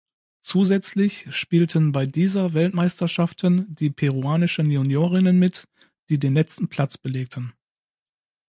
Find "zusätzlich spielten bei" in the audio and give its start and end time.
0.41-2.07